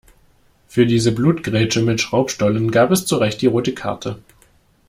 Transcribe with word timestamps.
Für 0.67 0.87
diese 0.87 1.11
Blutgrätsche 1.11 1.83
mit 1.83 2.01
Schraubstollen 2.01 2.71
gab 2.71 2.89
es 2.89 3.05
zurecht 3.05 3.39
die 3.43 3.45
rote 3.45 3.75
Karte. 3.75 4.19